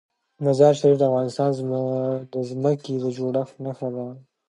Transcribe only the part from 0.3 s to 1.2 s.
مزارشریف د